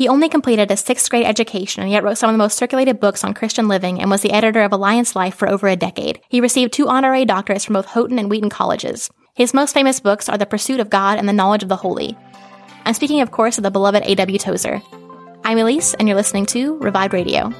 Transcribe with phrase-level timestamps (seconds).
[0.00, 3.00] He only completed a sixth grade education and yet wrote some of the most circulated
[3.00, 6.22] books on Christian living and was the editor of Alliance Life for over a decade.
[6.30, 9.10] He received two honorary doctorates from both Houghton and Wheaton colleges.
[9.34, 12.16] His most famous books are The Pursuit of God and The Knowledge of the Holy.
[12.86, 14.38] I'm speaking, of course, of the beloved A.W.
[14.38, 14.80] Tozer.
[15.44, 17.52] I'm Elise, and you're listening to Revived Radio.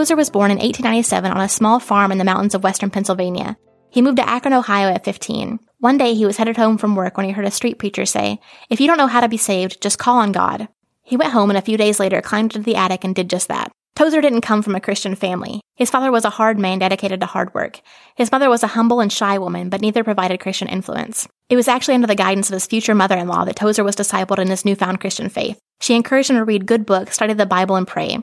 [0.00, 3.58] Tozer was born in 1897 on a small farm in the mountains of western Pennsylvania.
[3.90, 5.58] He moved to Akron, Ohio at 15.
[5.80, 8.40] One day he was headed home from work when he heard a street preacher say,
[8.70, 10.68] If you don't know how to be saved, just call on God.
[11.02, 13.48] He went home and a few days later climbed into the attic and did just
[13.48, 13.72] that.
[13.94, 15.60] Tozer didn't come from a Christian family.
[15.76, 17.82] His father was a hard man dedicated to hard work.
[18.14, 21.28] His mother was a humble and shy woman, but neither provided Christian influence.
[21.50, 23.96] It was actually under the guidance of his future mother in law that Tozer was
[23.96, 25.60] discipled in his newfound Christian faith.
[25.82, 28.22] She encouraged him to read good books, study the Bible, and pray.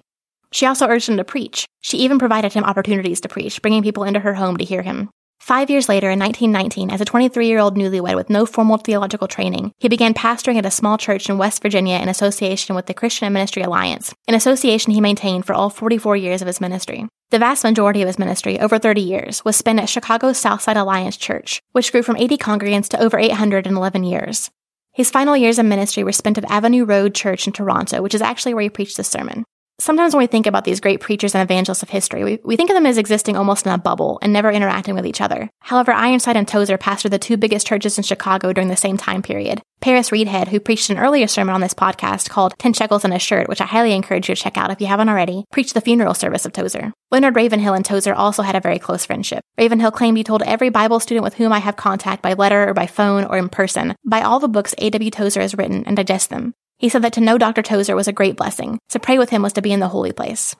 [0.51, 1.65] She also urged him to preach.
[1.81, 5.09] She even provided him opportunities to preach, bringing people into her home to hear him.
[5.39, 9.27] Five years later, in 1919, as a 23 year old newlywed with no formal theological
[9.27, 12.93] training, he began pastoring at a small church in West Virginia in association with the
[12.93, 17.07] Christian Ministry Alliance, an association he maintained for all 44 years of his ministry.
[17.29, 21.17] The vast majority of his ministry, over 30 years, was spent at Chicago's Southside Alliance
[21.17, 24.49] Church, which grew from 80 congregants to over 811 years.
[24.91, 28.21] His final years of ministry were spent at Avenue Road Church in Toronto, which is
[28.21, 29.45] actually where he preached this sermon.
[29.79, 32.71] Sometimes when we think about these great preachers and evangelists of history, we, we think
[32.71, 35.51] of them as existing almost in a bubble and never interacting with each other.
[35.59, 39.21] However, Ironside and Tozer pastored the two biggest churches in Chicago during the same time
[39.21, 39.61] period.
[39.79, 43.19] Paris Reidhead, who preached an earlier sermon on this podcast called 10 Shekels and a
[43.19, 45.81] Shirt, which I highly encourage you to check out if you haven't already, preached the
[45.81, 46.91] funeral service of Tozer.
[47.11, 49.43] Leonard Ravenhill and Tozer also had a very close friendship.
[49.59, 52.73] Ravenhill claimed he told every Bible student with whom I have contact by letter or
[52.73, 55.11] by phone or in person, buy all the books A.W.
[55.11, 56.55] Tozer has written and digest them.
[56.77, 57.61] He said that to know Dr.
[57.61, 58.79] Tozer was a great blessing.
[58.89, 60.55] To pray with him was to be in the holy place.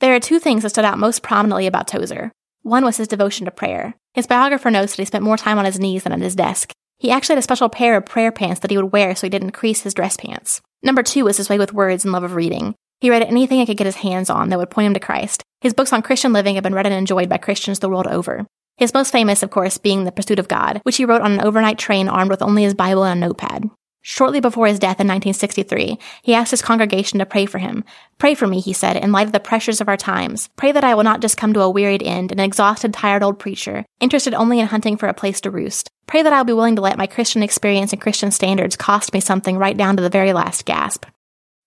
[0.00, 2.32] There are two things that stood out most prominently about Tozer.
[2.62, 3.94] One was his devotion to prayer.
[4.12, 6.72] His biographer notes that he spent more time on his knees than at his desk.
[6.98, 9.30] He actually had a special pair of prayer pants that he would wear so he
[9.30, 10.60] didn't crease his dress pants.
[10.82, 12.74] Number two was his way with words and love of reading.
[13.00, 15.42] He read anything he could get his hands on that would point him to Christ.
[15.60, 18.46] His books on Christian living have been read and enjoyed by Christians the world over.
[18.76, 21.40] His most famous, of course, being The Pursuit of God, which he wrote on an
[21.40, 23.70] overnight train armed with only his Bible and a notepad.
[24.06, 27.84] Shortly before his death in 1963, he asked his congregation to pray for him.
[28.18, 30.50] Pray for me, he said, in light of the pressures of our times.
[30.56, 33.38] Pray that I will not just come to a wearied end, an exhausted, tired old
[33.38, 35.88] preacher, interested only in hunting for a place to roost.
[36.06, 39.20] Pray that I'll be willing to let my Christian experience and Christian standards cost me
[39.20, 41.06] something right down to the very last gasp.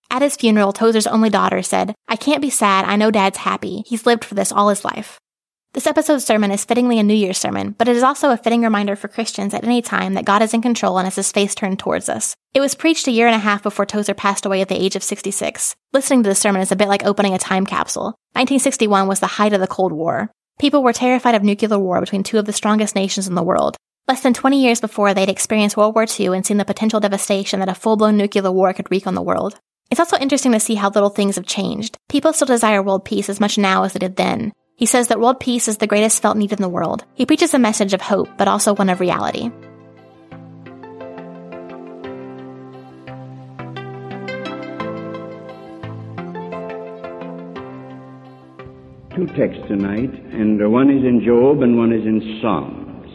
[0.08, 2.84] At his funeral, Tozer's only daughter said, I can't be sad.
[2.84, 3.82] I know Dad's happy.
[3.84, 5.18] He's lived for this all his life.
[5.78, 8.62] This episode's sermon is fittingly a New Year's sermon, but it is also a fitting
[8.62, 11.54] reminder for Christians at any time that God is in control and has his face
[11.54, 12.34] turned towards us.
[12.52, 14.96] It was preached a year and a half before Tozer passed away at the age
[14.96, 15.76] of 66.
[15.92, 18.06] Listening to this sermon is a bit like opening a time capsule.
[18.32, 20.32] 1961 was the height of the Cold War.
[20.58, 23.76] People were terrified of nuclear war between two of the strongest nations in the world.
[24.08, 27.60] Less than 20 years before, they'd experienced World War II and seen the potential devastation
[27.60, 29.60] that a full-blown nuclear war could wreak on the world.
[29.92, 31.96] It's also interesting to see how little things have changed.
[32.08, 34.52] People still desire world peace as much now as they did then.
[34.78, 37.04] He says that world peace is the greatest felt need in the world.
[37.16, 39.50] He preaches a message of hope, but also one of reality.
[49.16, 53.10] Two texts tonight, and uh, one is in Job and one is in Psalms.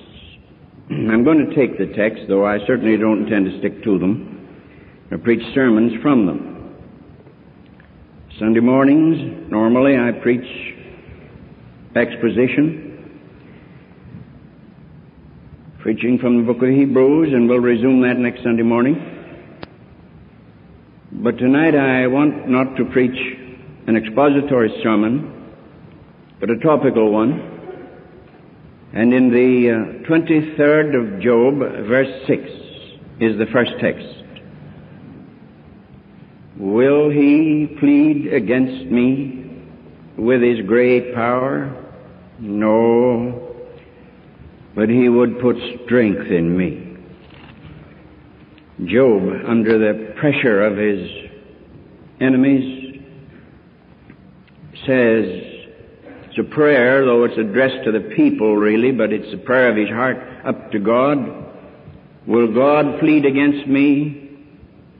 [0.89, 4.49] I'm going to take the text, though I certainly don't intend to stick to them,
[5.11, 6.75] or preach sermons from them.
[8.37, 10.72] Sunday mornings, normally I preach
[11.95, 12.89] exposition,
[15.79, 18.95] preaching from the book of Hebrews, and we'll resume that next Sunday morning.
[21.11, 23.17] But tonight I want not to preach
[23.85, 25.53] an expository sermon,
[26.39, 27.51] but a topical one.
[28.93, 32.41] And in the uh, 23rd of Job, verse 6,
[33.19, 34.07] is the first text.
[36.57, 39.61] Will he plead against me
[40.17, 41.82] with his great power?
[42.39, 43.55] No,
[44.75, 46.97] but he would put strength in me.
[48.85, 51.09] Job, under the pressure of his
[52.19, 53.01] enemies,
[54.85, 55.25] says,
[56.25, 59.77] it's a prayer, though it's addressed to the people really, but it's a prayer of
[59.77, 61.19] his heart up to God.
[62.25, 64.31] Will God plead against me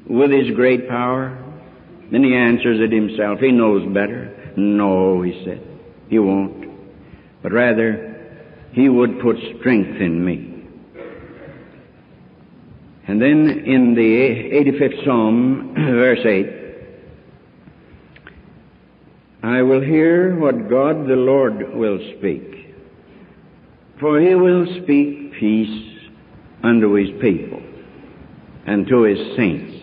[0.08, 1.38] with his great power?
[2.12, 3.40] Then he answers it himself.
[3.40, 4.54] He knows better.
[4.56, 5.62] No, he said,
[6.10, 6.73] he won't.
[7.44, 8.10] But rather,
[8.72, 10.50] he would put strength in me.
[13.06, 16.64] And then in the 85th Psalm, verse 8,
[19.44, 22.74] I will hear what God the Lord will speak.
[24.00, 26.00] For he will speak peace
[26.64, 27.62] unto his people
[28.66, 29.74] and to his saints.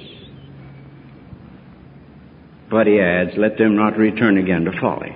[2.71, 5.15] But he adds, let them not return again to folly.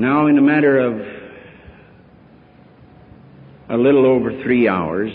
[0.00, 1.04] Now, in a matter of
[3.68, 5.10] a little over three hours,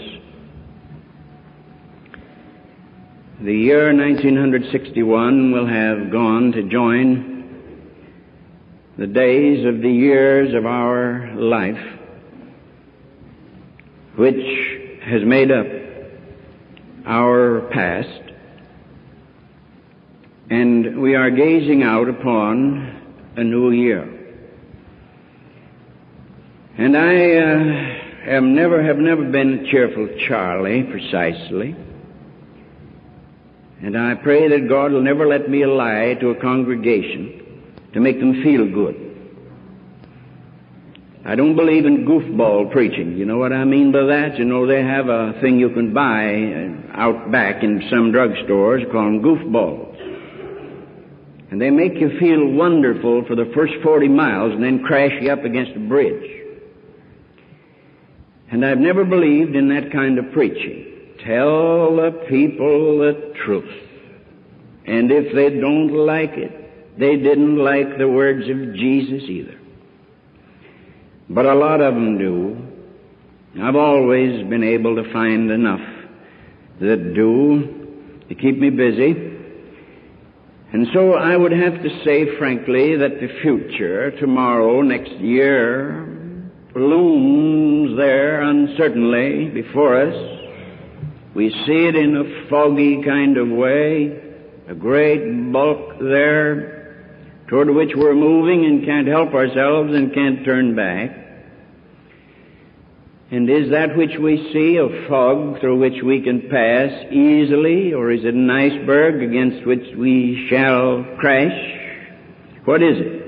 [3.40, 7.64] the year 1961 will have gone to join
[8.98, 11.80] the days of the years of our life,
[14.18, 15.66] which has made up
[17.06, 18.34] our past,
[20.50, 23.02] and we are gazing out upon
[23.38, 24.13] a new year.
[26.84, 31.74] And I uh, never have never been a cheerful Charlie precisely.
[33.82, 38.20] And I pray that God will never let me lie to a congregation to make
[38.20, 38.98] them feel good.
[41.24, 43.16] I don't believe in goofball preaching.
[43.16, 44.38] You know what I mean by that?
[44.38, 48.92] You know, they have a thing you can buy uh, out back in some drugstores
[48.92, 49.96] called goofballs.
[51.50, 55.32] And they make you feel wonderful for the first 40 miles and then crash you
[55.32, 56.43] up against a bridge.
[58.54, 60.86] And I've never believed in that kind of preaching.
[61.26, 63.74] Tell the people the truth.
[64.86, 69.60] And if they don't like it, they didn't like the words of Jesus either.
[71.32, 72.56] But a lot of them do.
[73.60, 75.82] I've always been able to find enough
[76.80, 79.14] that do to keep me busy.
[80.74, 86.23] And so I would have to say frankly that the future, tomorrow, next year,
[86.76, 90.40] looms there uncertainly before us.
[91.36, 94.22] We see it in a foggy kind of way,
[94.68, 96.74] a great bulk there
[97.48, 101.24] toward which we're moving and can't help ourselves and can't turn back.
[103.32, 108.12] And is that which we see a fog through which we can pass easily, or
[108.12, 111.80] is it an iceberg against which we shall crash?
[112.66, 113.24] What is it?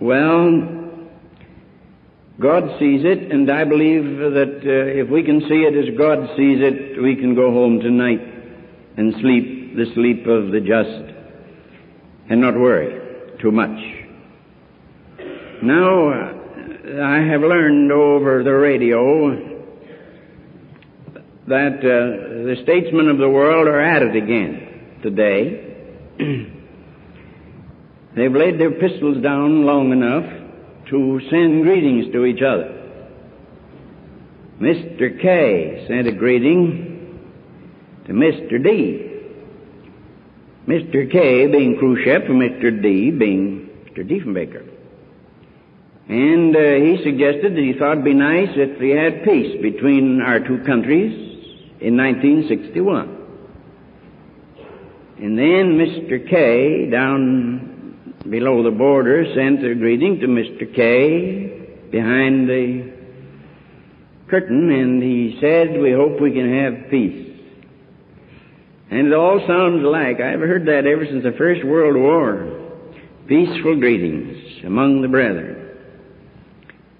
[0.00, 0.75] Well,
[2.40, 6.36] God sees it, and I believe that uh, if we can see it as God
[6.36, 8.20] sees it, we can go home tonight
[8.98, 11.16] and sleep the sleep of the just
[12.28, 13.78] and not worry too much.
[15.62, 16.32] Now, uh,
[17.02, 19.54] I have learned over the radio
[21.46, 25.62] that uh, the statesmen of the world are at it again today.
[28.14, 30.45] They've laid their pistols down long enough
[30.90, 32.72] to send greetings to each other.
[34.60, 35.20] Mr.
[35.20, 37.20] K sent a greeting
[38.06, 38.62] to Mr.
[38.62, 39.02] D.
[40.66, 41.10] Mr.
[41.10, 42.82] K being Khrushchev and Mr.
[42.82, 44.08] D being Mr.
[44.08, 44.66] Diefenbaker.
[46.08, 50.20] And uh, he suggested that he thought it'd be nice if we had peace between
[50.20, 51.12] our two countries
[51.80, 53.16] in 1961.
[55.18, 56.28] And then Mr.
[56.28, 57.65] K down
[58.30, 60.74] below the border sent a greeting to Mr.
[60.74, 62.92] K behind the
[64.28, 67.26] curtain, and he said, We hope we can have peace.
[68.90, 70.20] And it all sounds alike.
[70.20, 72.62] I've heard that ever since the First World War.
[73.26, 75.66] Peaceful greetings among the brethren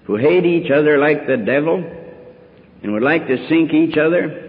[0.03, 1.83] who hate each other like the devil
[2.83, 4.43] and would like to sink each other.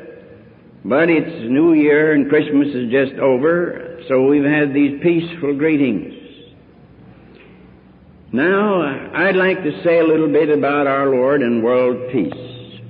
[0.84, 6.17] But it's New Year and Christmas is just over, so we've had these peaceful greetings.
[8.30, 12.80] Now, uh, I'd like to say a little bit about our Lord and world peace.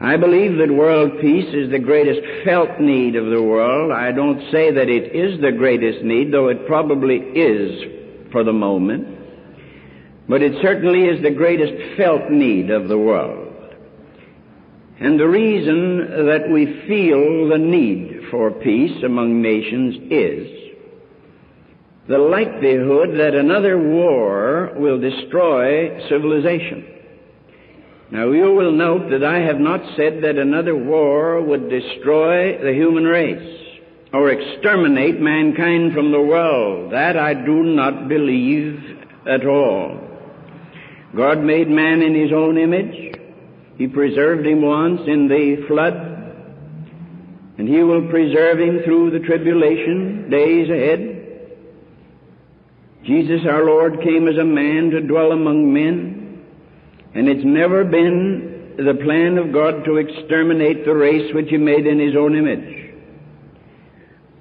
[0.00, 3.92] I believe that world peace is the greatest felt need of the world.
[3.92, 8.52] I don't say that it is the greatest need, though it probably is for the
[8.52, 9.06] moment.
[10.28, 13.54] But it certainly is the greatest felt need of the world.
[14.98, 20.53] And the reason that we feel the need for peace among nations is
[22.08, 26.86] the likelihood that another war will destroy civilization.
[28.10, 32.72] Now you will note that I have not said that another war would destroy the
[32.74, 33.64] human race
[34.12, 36.92] or exterminate mankind from the world.
[36.92, 38.78] That I do not believe
[39.26, 39.98] at all.
[41.16, 43.16] God made man in his own image,
[43.78, 45.94] He preserved him once in the flood,
[47.56, 51.13] and He will preserve him through the tribulation days ahead.
[53.04, 56.42] Jesus our Lord came as a man to dwell among men,
[57.14, 61.86] and it's never been the plan of God to exterminate the race which He made
[61.86, 62.92] in His own image.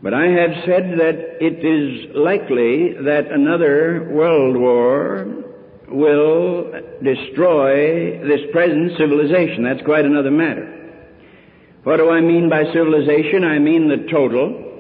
[0.02, 5.28] But I have said that it is likely that another world war
[5.88, 6.72] will
[7.04, 9.64] destroy this present civilization.
[9.64, 10.70] That's quite another matter.
[11.84, 13.44] What do I mean by civilization?
[13.44, 14.72] I mean the total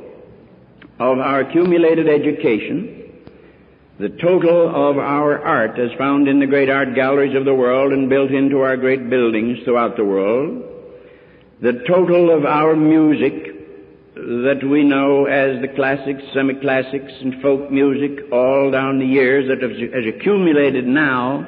[1.00, 3.03] of our accumulated education,
[4.00, 7.94] the total of our art as found in the great art galleries of the world
[7.94, 10.64] and built into our great buildings throughout the world,
[11.62, 13.34] the total of our music
[14.16, 19.62] that we know as the classics, semi-classics, and folk music all down the years that
[19.62, 21.48] has accumulated now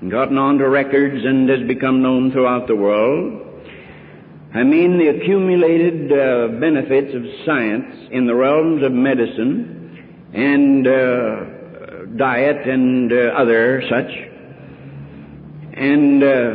[0.00, 3.42] and gotten onto records and has become known throughout the world.
[4.54, 11.53] I mean the accumulated uh, benefits of science in the realms of medicine and uh,
[12.16, 14.10] diet and uh, other such.
[15.76, 16.54] And uh,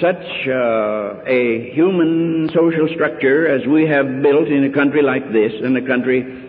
[0.00, 5.52] such uh, a human social structure as we have built in a country like this,
[5.62, 6.42] in a country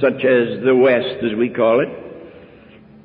[0.00, 1.88] such as the West, as we call it.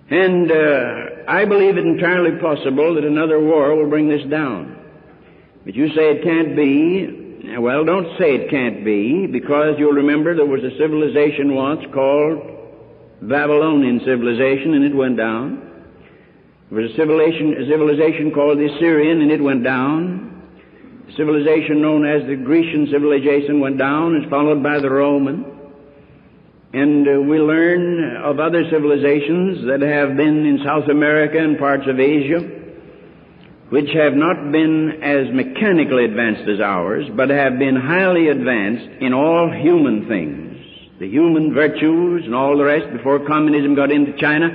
[0.10, 4.78] And uh, I believe it entirely possible that another war will bring this down.
[5.64, 7.56] But you say it can't be.
[7.58, 12.63] Well, don't say it can't be, because you'll remember there was a civilization once called
[13.28, 15.72] Babylonian civilization, and it went down.
[16.70, 20.34] There was a civilization, a civilization called the Assyrian, and it went down.
[21.08, 25.46] A civilization known as the Grecian civilization went down, is followed by the Roman.
[26.74, 31.86] And uh, we learn of other civilizations that have been in South America and parts
[31.88, 32.40] of Asia,
[33.70, 39.14] which have not been as mechanically advanced as ours, but have been highly advanced in
[39.14, 40.43] all human things,
[41.04, 44.48] the human virtues and all the rest before communism got into China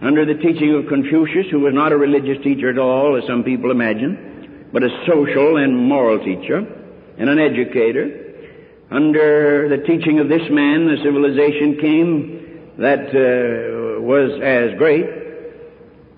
[0.00, 3.42] under the teaching of Confucius, who was not a religious teacher at all, as some
[3.42, 6.58] people imagine, but a social and moral teacher
[7.18, 8.46] and an educator.
[8.92, 15.06] Under the teaching of this man, the civilization came that uh, was as great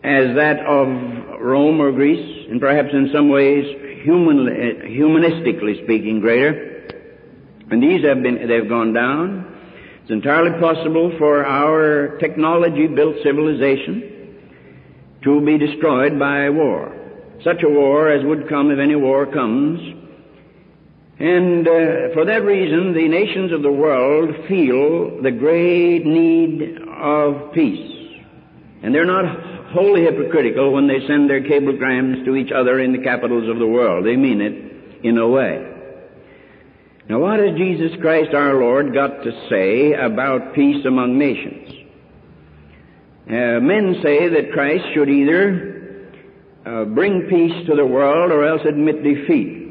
[0.05, 3.65] as that of Rome or Greece, and perhaps in some ways
[4.05, 4.45] human,
[4.93, 6.72] humanistically speaking greater.
[7.73, 9.47] And these have been, they've gone down.
[10.03, 14.37] It's entirely possible for our technology-built civilization
[15.25, 16.95] to be destroyed by war.
[17.43, 19.81] Such a war as would come if any war comes.
[21.19, 27.55] And uh, for that reason, the nations of the world feel the great need of
[27.55, 28.21] peace.
[28.83, 33.03] And they're not wholly hypocritical when they send their cablegrams to each other in the
[33.03, 34.05] capitals of the world.
[34.05, 35.72] They mean it in a way.
[37.09, 41.69] Now, what has Jesus Christ our Lord got to say about peace among nations?
[43.27, 46.09] Uh, men say that Christ should either
[46.65, 49.63] uh, bring peace to the world or else admit defeat.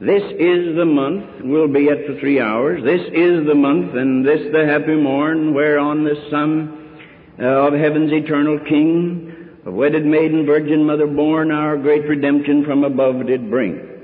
[0.00, 4.24] This is the month, we'll be at for three hours, this is the month and
[4.24, 7.00] this the happy morn whereon the Son
[7.40, 12.84] uh, of heaven's eternal King, a wedded maiden, virgin mother born, our great redemption from
[12.84, 13.97] above did bring.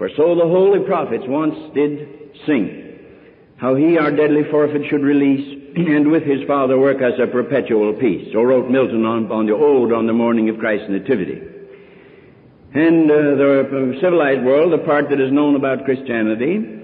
[0.00, 2.98] For so the holy prophets once did sing,
[3.58, 5.44] how he our deadly forfeit should release,
[5.76, 8.30] and with his Father work us a perpetual peace.
[8.32, 11.42] So wrote Milton on, on the Ode on the morning of Christ's Nativity.
[12.72, 16.80] And uh, the civilized world, the part that is known about Christianity,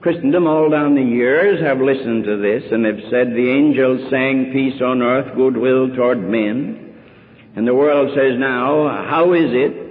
[0.00, 4.52] Christendom all down the years have listened to this and have said the angels sang
[4.52, 6.94] peace on earth, goodwill toward men.
[7.56, 9.81] And the world says now, how is it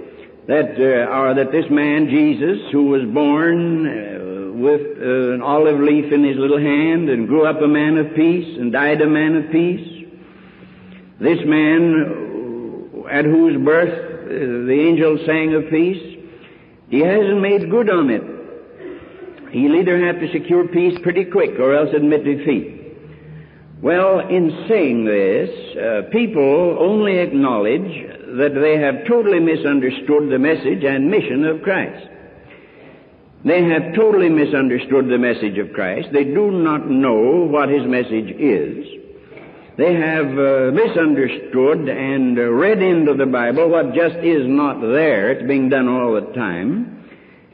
[0.52, 6.12] that uh, that this man Jesus, who was born uh, with uh, an olive leaf
[6.12, 9.34] in his little hand and grew up a man of peace and died a man
[9.34, 10.04] of peace,
[11.18, 16.20] this man at whose birth uh, the angels sang of peace,
[16.90, 18.22] he hasn't made good on it.
[19.52, 22.82] He'll either have to secure peace pretty quick or else admit defeat.
[23.80, 30.84] Well, in saying this, uh, people only acknowledge that they have totally misunderstood the message
[30.84, 32.08] and mission of Christ.
[33.44, 36.08] They have totally misunderstood the message of Christ.
[36.12, 38.86] They do not know what His message is.
[39.76, 45.32] They have uh, misunderstood and uh, read into the Bible what just is not there.
[45.32, 46.98] It's being done all the time.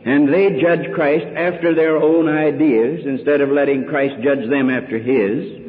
[0.04, 4.98] And they judge Christ after their own ideas instead of letting Christ judge them after
[4.98, 5.67] His.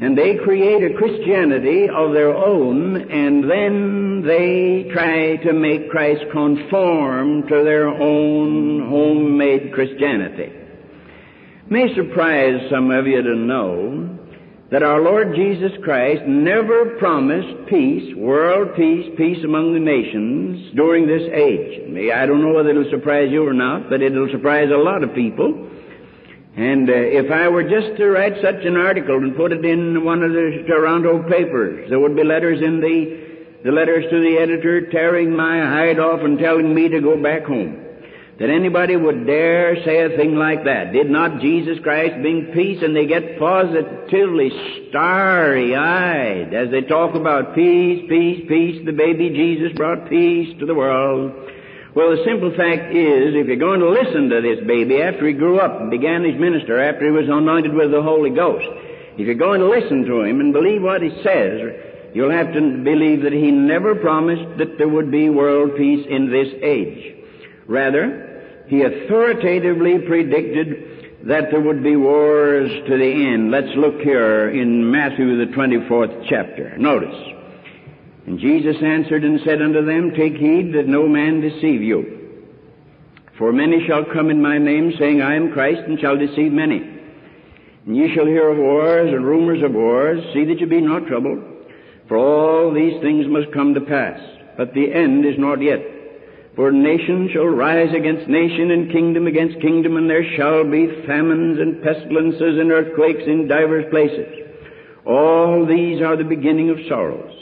[0.00, 6.22] And they create a Christianity of their own, and then they try to make Christ
[6.32, 10.52] conform to their own homemade Christianity.
[11.70, 14.18] May surprise some of you to know
[14.70, 21.06] that our Lord Jesus Christ never promised peace, world peace, peace among the nations during
[21.06, 22.12] this age.
[22.12, 25.14] I don't know whether it'll surprise you or not, but it'll surprise a lot of
[25.14, 25.70] people.
[26.56, 30.04] And uh, if I were just to write such an article and put it in
[30.04, 33.26] one of the Toronto papers, there would be letters in the
[33.64, 37.44] the letters to the editor tearing my hide off and telling me to go back
[37.44, 37.82] home.
[38.38, 40.92] That anybody would dare say a thing like that.
[40.92, 42.82] Did not Jesus Christ bring peace?
[42.82, 44.50] And they get positively
[44.88, 48.84] starry-eyed as they talk about peace, peace, peace.
[48.84, 51.32] The baby Jesus brought peace to the world.
[51.96, 55.32] Well, the simple fact is, if you're going to listen to this baby after he
[55.32, 58.68] grew up and began his ministry, after he was anointed with the Holy Ghost,
[59.16, 61.58] if you're going to listen to him and believe what he says,
[62.12, 66.30] you'll have to believe that he never promised that there would be world peace in
[66.30, 67.16] this age.
[67.66, 73.50] Rather, he authoritatively predicted that there would be wars to the end.
[73.50, 76.76] Let's look here in Matthew the 24th chapter.
[76.76, 77.35] Notice.
[78.26, 82.16] And Jesus answered and said unto them, Take heed that no man deceive you.
[83.38, 86.78] For many shall come in my name, saying, I am Christ, and shall deceive many.
[87.86, 90.24] And ye shall hear of wars and rumors of wars.
[90.34, 91.38] See that ye be not troubled.
[92.08, 94.18] For all these things must come to pass.
[94.56, 95.80] But the end is not yet.
[96.56, 101.60] For nation shall rise against nation, and kingdom against kingdom, and there shall be famines
[101.60, 104.26] and pestilences and earthquakes in divers places.
[105.04, 107.35] All these are the beginning of sorrows.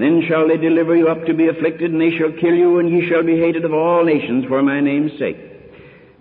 [0.00, 2.88] Then shall they deliver you up to be afflicted, and they shall kill you, and
[2.88, 5.36] ye shall be hated of all nations for my name's sake.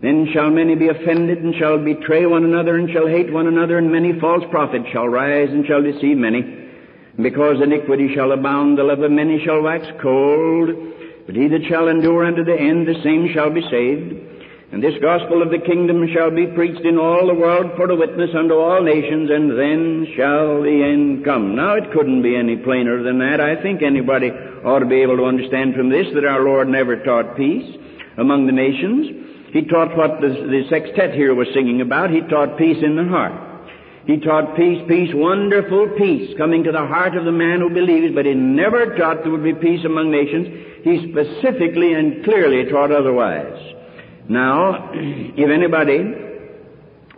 [0.01, 3.77] Then shall many be offended, and shall betray one another, and shall hate one another,
[3.77, 6.41] and many false prophets shall rise, and shall deceive many.
[6.41, 10.75] And because iniquity shall abound, the love of many shall wax cold.
[11.25, 14.13] But he that shall endure unto the end, the same shall be saved.
[14.71, 17.95] And this gospel of the kingdom shall be preached in all the world for a
[17.95, 21.55] witness unto all nations, and then shall the end come.
[21.55, 23.41] Now it couldn't be any plainer than that.
[23.41, 27.01] I think anybody ought to be able to understand from this that our Lord never
[27.03, 27.65] taught peace
[28.17, 29.51] among the nations.
[29.53, 32.11] He taught what the, the sextet here was singing about.
[32.11, 33.33] He taught peace in the heart.
[34.05, 38.13] He taught peace, peace, wonderful peace coming to the heart of the man who believes,
[38.13, 40.47] but he never taught there would be peace among nations.
[40.83, 43.75] He specifically and clearly taught otherwise.
[44.29, 46.27] Now, if anybody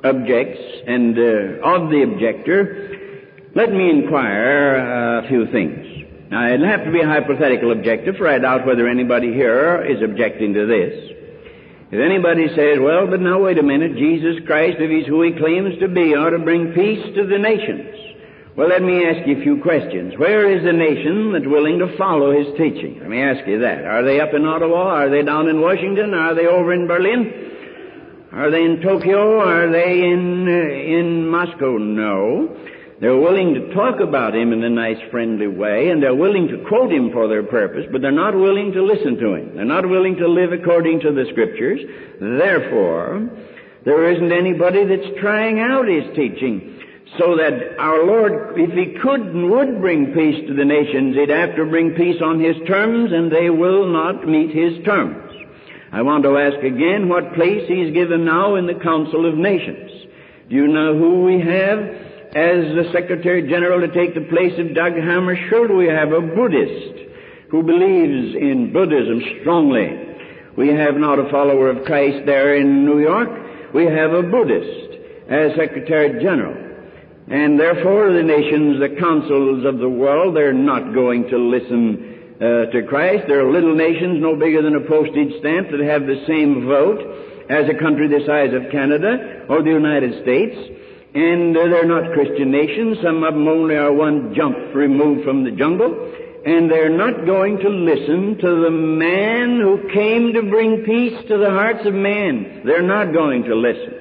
[0.04, 6.32] objects, and uh, of the objector, let me inquire a few things.
[6.32, 10.02] Now, it'll have to be a hypothetical objector, for I doubt whether anybody here is
[10.02, 11.12] objecting to this.
[11.92, 15.34] If anybody says, well, but now wait a minute, Jesus Christ, if he's who he
[15.34, 18.11] claims to be, ought to bring peace to the nations.
[18.58, 20.18] Well, let me ask you a few questions.
[20.18, 23.00] Where is the nation that's willing to follow his teaching?
[23.00, 23.86] Let me ask you that.
[23.86, 24.92] Are they up in Ottawa?
[24.92, 26.14] Are they down in Washington?
[26.14, 28.28] Are they over in Berlin?
[28.34, 29.40] Are they in Tokyo?
[29.40, 31.78] Are they in uh, in Moscow?
[31.78, 32.58] No.
[33.00, 36.64] They're willing to talk about him in a nice, friendly way, and they're willing to
[36.68, 39.56] quote him for their purpose, but they're not willing to listen to him.
[39.56, 41.80] They're not willing to live according to the Scriptures.
[42.20, 43.30] Therefore,
[43.86, 46.81] there isn't anybody that's trying out his teaching.
[47.20, 51.30] So that our Lord, if He could and would bring peace to the nations, He'd
[51.30, 55.32] have to bring peace on His terms, and they will not meet His terms.
[55.92, 59.92] I want to ask again what place He's given now in the Council of Nations.
[60.50, 64.74] Do you know who we have as the Secretary General to take the place of
[64.74, 65.78] Dag Hammarskjöld?
[65.78, 67.10] We have a Buddhist
[67.50, 70.16] who believes in Buddhism strongly.
[70.56, 73.30] We have not a follower of Christ there in New York.
[73.74, 74.96] We have a Buddhist
[75.30, 76.61] as Secretary General.
[77.32, 82.66] And therefore the nations, the councils of the world, they're not going to listen uh,
[82.76, 83.24] to Christ.
[83.26, 87.00] They're little nations, no bigger than a postage stamp, that have the same vote
[87.50, 90.60] as a country the size of Canada or the United States.
[91.16, 92.98] And uh, they're not Christian nations.
[93.02, 95.88] Some of them only are one jump removed from the jungle.
[96.44, 101.38] And they're not going to listen to the man who came to bring peace to
[101.38, 102.64] the hearts of men.
[102.66, 104.01] They're not going to listen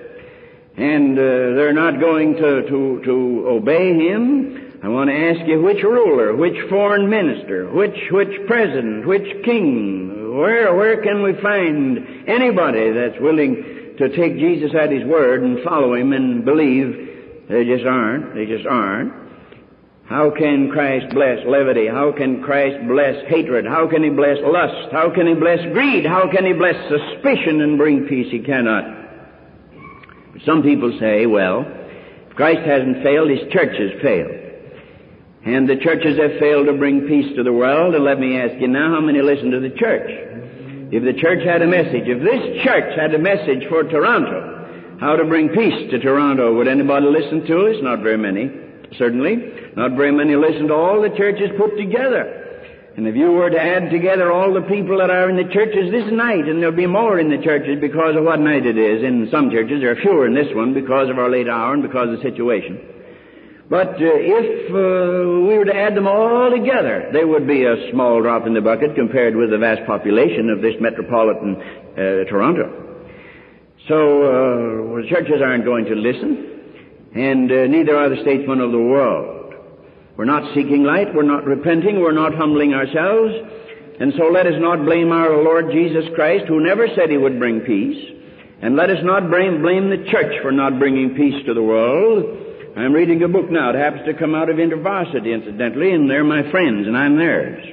[0.76, 1.22] and uh,
[1.56, 6.34] they're not going to, to, to obey him, I want to ask you which ruler,
[6.34, 13.20] which foreign minister, which, which president, which king, where, where can we find anybody that's
[13.20, 17.46] willing to take Jesus at his word and follow him and believe?
[17.48, 18.34] They just aren't.
[18.34, 19.12] They just aren't.
[20.06, 21.86] How can Christ bless levity?
[21.86, 23.66] How can Christ bless hatred?
[23.66, 24.90] How can He bless lust?
[24.90, 26.06] How can He bless greed?
[26.06, 28.26] How can He bless suspicion and bring peace?
[28.30, 28.99] He cannot.
[30.44, 31.66] Some people say, well,
[32.28, 34.36] if Christ hasn't failed, His church has failed.
[35.44, 37.94] And the churches have failed to bring peace to the world.
[37.94, 40.10] And let me ask you now, how many listen to the church?
[40.92, 45.16] If the church had a message, if this church had a message for Toronto, how
[45.16, 47.76] to bring peace to Toronto, would anybody listen to us?
[47.80, 48.50] Not very many,
[48.98, 49.36] certainly.
[49.76, 52.49] Not very many listen to all the churches put together.
[52.96, 55.90] And if you were to add together all the people that are in the churches
[55.90, 59.04] this night, and there'll be more in the churches because of what night it is.
[59.04, 61.82] In some churches, there are fewer in this one because of our late hour and
[61.82, 62.80] because of the situation.
[63.70, 67.92] But uh, if uh, we were to add them all together, they would be a
[67.92, 71.54] small drop in the bucket compared with the vast population of this metropolitan
[71.94, 73.06] uh, Toronto.
[73.86, 78.78] So uh, churches aren't going to listen, and uh, neither are the statesmen of the
[78.78, 79.39] world.
[80.20, 83.32] We're not seeking light, we're not repenting, we're not humbling ourselves,
[84.00, 87.38] and so let us not blame our Lord Jesus Christ, who never said he would
[87.38, 87.96] bring peace,
[88.60, 92.76] and let us not blame, blame the church for not bringing peace to the world.
[92.76, 93.70] I'm reading a book now.
[93.70, 97.64] It happens to come out of InterVarsity, incidentally, and they're my friends, and I'm theirs.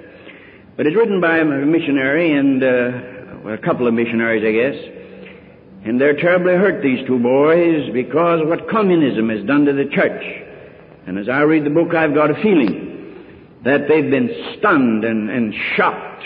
[0.78, 5.86] But it's written by a missionary and uh, a couple of missionaries, I guess.
[5.86, 10.47] And they're terribly hurt, these two boys, because what communism has done to the church.
[11.08, 15.30] And as I read the book, I've got a feeling that they've been stunned and,
[15.30, 16.24] and shocked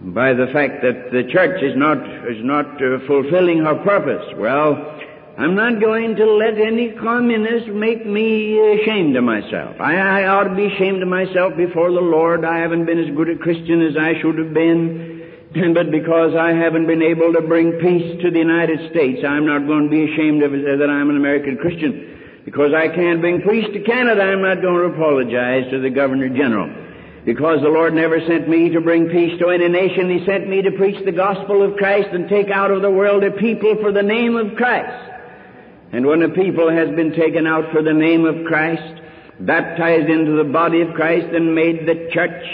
[0.00, 1.98] by the fact that the church is not
[2.30, 4.32] is not uh, fulfilling her purpose.
[4.36, 5.00] Well,
[5.36, 9.74] I'm not going to let any communist make me ashamed of myself.
[9.80, 12.44] I, I ought to be ashamed of myself before the Lord.
[12.44, 15.74] I haven't been as good a Christian as I should have been.
[15.74, 19.66] but because I haven't been able to bring peace to the United States, I'm not
[19.66, 22.15] going to be ashamed of that I'm an American Christian.
[22.46, 26.28] Because I can't bring peace to Canada, I'm not going to apologize to the Governor
[26.28, 26.70] General.
[27.24, 30.62] Because the Lord never sent me to bring peace to any nation, He sent me
[30.62, 33.90] to preach the gospel of Christ and take out of the world a people for
[33.90, 35.10] the name of Christ.
[35.92, 39.02] And when a people has been taken out for the name of Christ,
[39.40, 42.46] baptized into the body of Christ and made the church,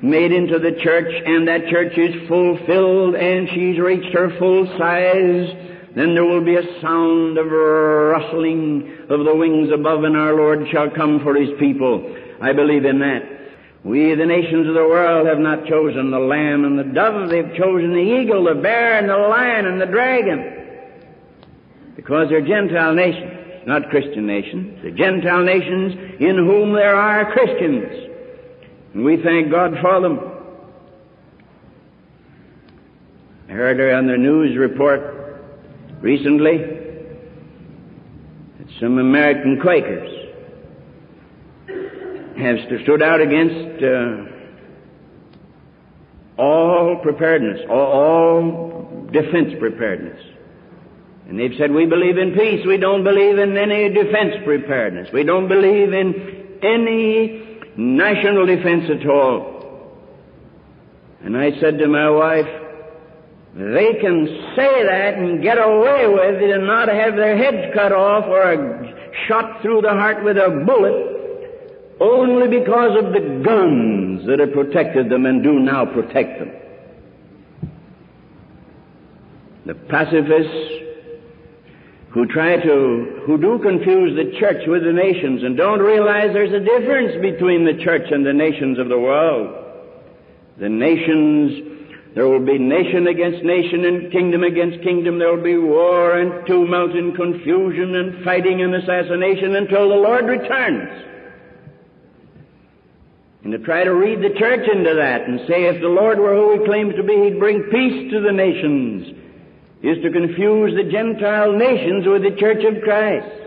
[0.00, 5.67] made into the church, and that church is fulfilled and she's reached her full size,
[5.94, 10.66] then there will be a sound of rustling of the wings above and our Lord
[10.70, 12.14] shall come for His people.
[12.40, 13.22] I believe in that.
[13.84, 17.30] We, the nations of the world, have not chosen the lamb and the dove.
[17.30, 20.58] They've chosen the eagle, the bear, and the lion, and the dragon
[21.98, 24.78] because they're Gentile nations, not Christian nations.
[24.82, 28.14] They're Gentile nations in whom there are Christians.
[28.94, 30.20] And we thank God for them.
[33.48, 35.17] I heard on the news report
[36.00, 36.58] recently
[38.58, 40.10] that some American Quakers
[42.38, 44.24] have stood out against uh,
[46.40, 50.22] all preparedness, all, all defense preparedness.
[51.28, 52.64] And they've said, we believe in peace.
[52.66, 55.08] We don't believe in any defense preparedness.
[55.12, 59.58] We don't believe in any national defense at all.
[61.22, 62.46] And I said to my wife,
[63.54, 67.92] they can say that and get away with it and not have their heads cut
[67.92, 68.94] off or
[69.26, 71.18] shot through the heart with a bullet
[72.00, 76.52] only because of the guns that have protected them and do now protect them.
[79.66, 80.78] The pacifists
[82.10, 86.52] who try to, who do confuse the church with the nations and don't realize there's
[86.52, 89.64] a difference between the church and the nations of the world.
[90.58, 91.77] The nations,
[92.14, 95.18] there will be nation against nation and kingdom against kingdom.
[95.18, 100.26] There will be war and tumult and confusion and fighting and assassination until the Lord
[100.26, 101.04] returns.
[103.44, 106.34] And to try to read the church into that and say if the Lord were
[106.34, 109.14] who he claims to be, he'd bring peace to the nations
[109.82, 113.37] is to confuse the Gentile nations with the Church of Christ.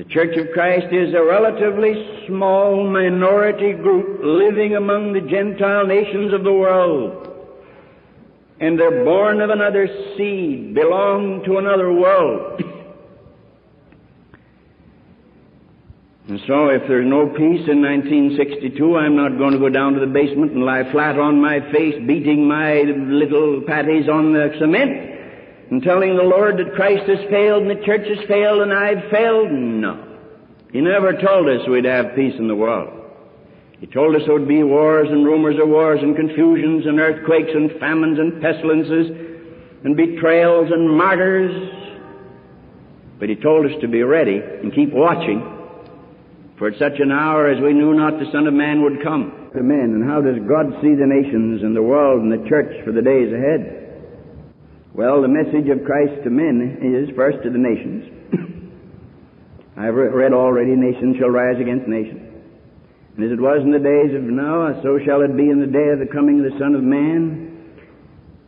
[0.00, 6.32] The Church of Christ is a relatively small minority group living among the Gentile nations
[6.32, 7.28] of the world.
[8.60, 9.86] And they're born of another
[10.16, 12.62] seed, belong to another world.
[16.28, 20.00] And so if there's no peace in 1962, I'm not going to go down to
[20.00, 25.09] the basement and lie flat on my face, beating my little patties on the cement
[25.70, 29.10] and telling the Lord that Christ has failed and the church has failed and I've
[29.10, 29.50] failed.
[29.52, 30.18] No.
[30.72, 32.96] He never told us we'd have peace in the world.
[33.78, 37.50] He told us there would be wars and rumors of wars and confusions and earthquakes
[37.54, 39.08] and famines and pestilences
[39.84, 41.54] and betrayals and martyrs.
[43.18, 45.40] But he told us to be ready and keep watching
[46.58, 49.32] for at such an hour as we knew not the Son of Man would come.
[49.56, 49.96] Amen.
[49.96, 53.00] and how does God see the nations and the world and the church for the
[53.00, 53.79] days ahead?
[54.92, 58.10] Well, the message of Christ to men is first to the nations.
[59.76, 62.26] I've read already, nation shall rise against nation.
[63.16, 65.70] And as it was in the days of Noah, so shall it be in the
[65.70, 67.70] day of the coming of the Son of Man.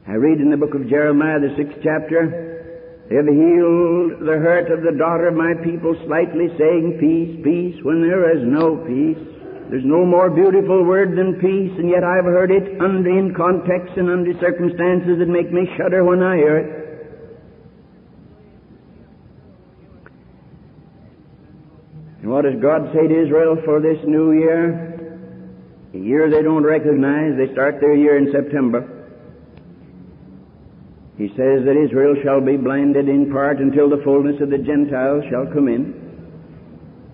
[0.06, 2.52] I read in the book of Jeremiah, the sixth chapter,
[3.08, 7.78] they have healed the hurt of the daughter of my people slightly, saying, Peace, peace,
[7.84, 9.31] when there is no peace.
[9.72, 13.96] There's no more beautiful word than peace, and yet I've heard it under, in context
[13.96, 16.68] and under circumstances that make me shudder when I hear it.
[22.20, 24.92] And what does God say to Israel for this new year?
[25.94, 27.32] A year they don't recognize.
[27.38, 28.84] They start their year in September.
[31.16, 35.24] He says that Israel shall be blinded in part until the fullness of the Gentiles
[35.30, 36.01] shall come in.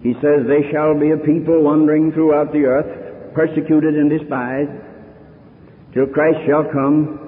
[0.02, 4.70] He says they shall be a people wandering throughout the earth, persecuted and despised,
[5.92, 7.18] till Christ shall come.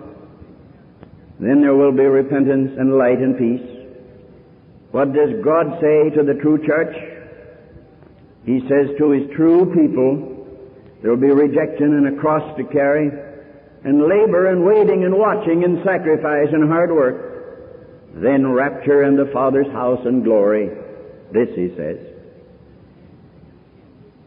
[1.41, 3.67] Then there will be repentance and light and peace.
[4.93, 6.95] What does God say to the true church?
[8.45, 10.31] He says to his true people,
[11.03, 13.09] there will be rejection and a cross to carry,
[13.85, 18.13] and labor and waiting and watching and sacrifice and hard work.
[18.15, 20.69] Then rapture and the Father's house and glory.
[21.33, 22.10] This he says.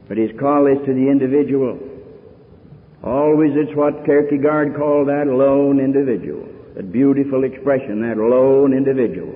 [0.07, 1.79] But his call is to the individual.
[3.03, 6.47] Always it's what Kierkegaard called that lone individual.
[6.75, 9.35] That beautiful expression, that lone individual.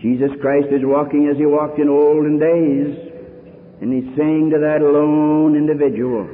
[0.00, 2.96] Jesus Christ is walking as he walked in olden days,
[3.82, 6.28] and he's saying to that lone individual,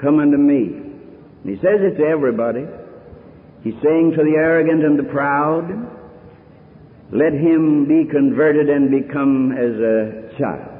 [0.00, 0.78] Come unto me.
[1.42, 2.64] And he says it to everybody.
[3.64, 5.66] He's saying to the arrogant and the proud,
[7.10, 10.75] Let him be converted and become as a child.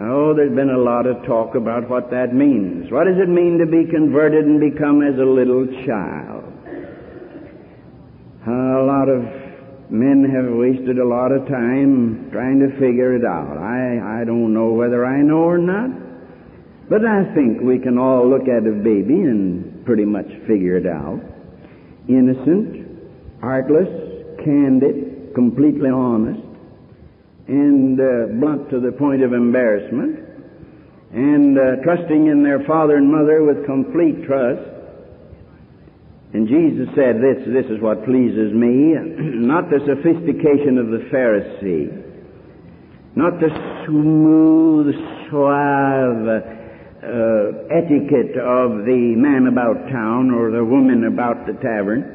[0.00, 2.90] Oh, there's been a lot of talk about what that means.
[2.92, 6.44] What does it mean to be converted and become as a little child?
[8.46, 9.26] A lot of
[9.90, 13.58] men have wasted a lot of time trying to figure it out.
[13.58, 15.90] I, I don't know whether I know or not,
[16.88, 20.86] but I think we can all look at a baby and pretty much figure it
[20.86, 21.20] out.
[22.08, 22.86] Innocent,
[23.42, 23.90] artless,
[24.44, 26.47] candid, completely honest,
[27.48, 30.20] and uh, blunt to the point of embarrassment,
[31.12, 34.60] and uh, trusting in their father and mother with complete trust.
[36.34, 38.92] And Jesus said, this, this is what pleases me,
[39.48, 41.88] not the sophistication of the Pharisee,
[43.16, 43.48] not the
[43.86, 44.94] smooth,
[45.30, 52.14] suave uh, etiquette of the man about town or the woman about the tavern,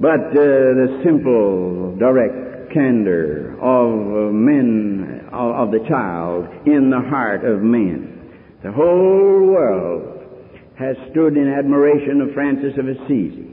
[0.00, 7.00] but uh, the simple, direct candor of uh, men, of, of the child in the
[7.08, 8.58] heart of men.
[8.62, 10.18] The whole world
[10.78, 13.50] has stood in admiration of Francis of Assisi.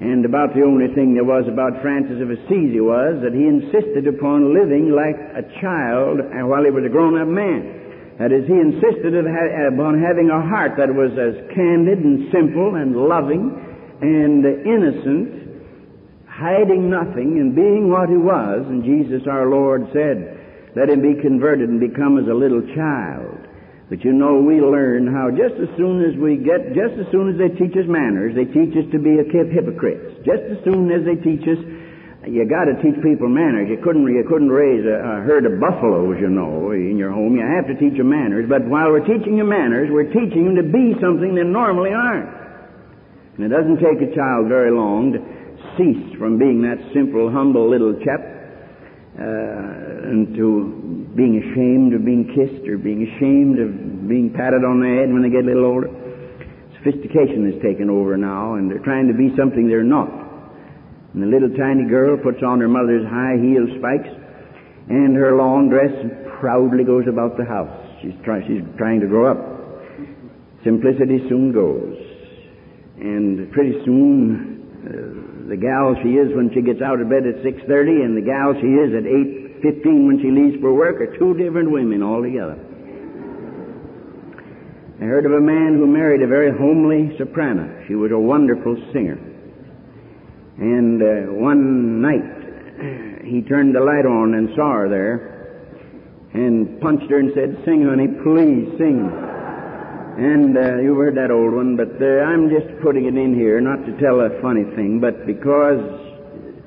[0.00, 4.08] And about the only thing there was about Francis of Assisi was that he insisted
[4.08, 8.16] upon living like a child while he was a grown-up man.
[8.16, 12.96] That is, he insisted upon having a heart that was as candid and simple and
[12.96, 13.52] loving
[14.00, 15.39] and innocent,
[16.40, 18.64] hiding nothing and being what he was.
[18.64, 20.40] And Jesus our Lord said,
[20.74, 23.36] let him be converted and become as a little child.
[23.90, 27.28] But you know, we learn how just as soon as we get, just as soon
[27.28, 30.22] as they teach us manners, they teach us to be a hypocrites.
[30.22, 31.58] Just as soon as they teach us,
[32.22, 33.66] you got to teach people manners.
[33.66, 37.34] You couldn't, you couldn't raise a, a herd of buffaloes, you know, in your home.
[37.34, 38.46] You have to teach them manners.
[38.46, 42.30] But while we're teaching them manners, we're teaching them to be something they normally aren't.
[43.34, 45.18] And it doesn't take a child very long to
[46.20, 48.20] from being that simple, humble little chap
[49.16, 54.90] uh, into being ashamed of being kissed or being ashamed of being patted on the
[55.00, 55.88] head when they get a little older.
[56.76, 60.08] Sophistication is taken over now, and they're trying to be something they're not.
[61.16, 64.12] And the little tiny girl puts on her mother's high heel spikes
[64.92, 67.72] and her long dress and proudly goes about the house.
[68.02, 69.40] She's, try, she's trying to grow up.
[70.64, 71.96] Simplicity soon goes.
[73.00, 77.42] And pretty soon, uh, the gal she is when she gets out of bed at
[77.42, 81.34] 6.30 and the gal she is at 8.15 when she leaves for work are two
[81.34, 82.54] different women altogether.
[85.02, 87.84] I heard of a man who married a very homely soprano.
[87.88, 89.18] She was a wonderful singer.
[90.58, 97.10] And uh, one night, he turned the light on and saw her there and punched
[97.10, 99.29] her and said, Sing, honey, please sing.
[100.20, 103.56] And uh, you've heard that old one, but uh, I'm just putting it in here,
[103.56, 105.80] not to tell a funny thing, but because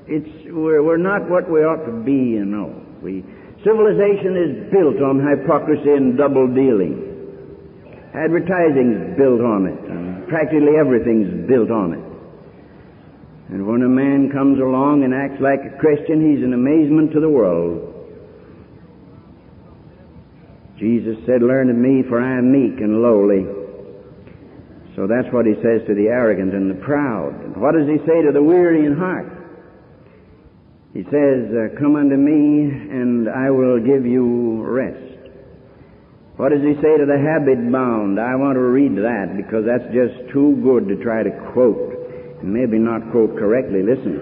[0.10, 2.74] it's we're, we're not what we ought to be, you know.
[3.06, 3.22] We,
[3.62, 6.98] civilization is built on hypocrisy and double dealing.
[8.18, 12.06] Advertising's built on it, and practically everything's built on it.
[13.54, 17.22] And when a man comes along and acts like a Christian, he's an amazement to
[17.22, 17.93] the world.
[20.80, 23.46] Jesus said, Learn of me, for I am meek and lowly.
[24.96, 27.34] So that's what he says to the arrogant and the proud.
[27.34, 29.30] And what does he say to the weary in heart?
[30.94, 35.14] He says, uh, Come unto me, and I will give you rest.
[36.38, 38.20] What does he say to the habit bound?
[38.20, 41.94] I want to read that because that's just too good to try to quote.
[42.42, 43.82] And maybe not quote correctly.
[43.82, 44.22] Listen.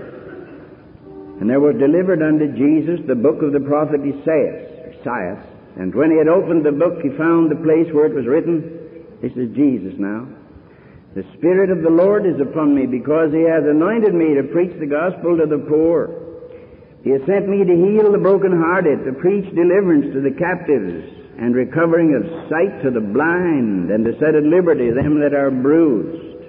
[1.40, 4.96] And there was delivered unto Jesus the book of the prophet Isaiah.
[5.00, 5.51] Isaiah.
[5.78, 9.08] And when he had opened the book, he found the place where it was written.
[9.22, 10.28] This is Jesus now.
[11.16, 14.72] The Spirit of the Lord is upon me because he has anointed me to preach
[14.80, 16.16] the gospel to the poor.
[17.04, 21.04] He has sent me to heal the brokenhearted, to preach deliverance to the captives,
[21.40, 25.52] and recovering of sight to the blind, and to set at liberty them that are
[25.52, 26.48] bruised.